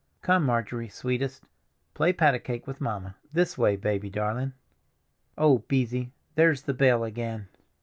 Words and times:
Come, 0.23 0.45
Marjorie, 0.45 0.89
sweetest, 0.89 1.43
play 1.93 2.11
pat 2.11 2.33
a 2.33 2.39
cake 2.39 2.65
with 2.65 2.81
mamma—this 2.81 3.55
way, 3.55 3.75
baby 3.75 4.09
darling. 4.09 4.53
Oh, 5.37 5.59
Beesy, 5.69 6.09
there's 6.35 6.63
the 6.63 6.73
bell 6.73 7.03
again!" 7.03 7.49